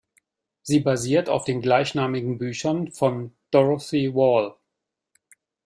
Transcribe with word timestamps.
Sie 0.63 0.79
basiert 0.79 1.29
auf 1.29 1.43
den 1.45 1.61
"gleichnamigen 1.61 2.39
Büchern" 2.39 2.91
von 2.91 3.35
Dorothy 3.51 4.15
Wall. 4.15 4.55